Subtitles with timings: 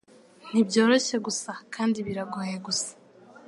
[0.51, 2.91] Nibyoroshye gusa kandi biragoye gusa.”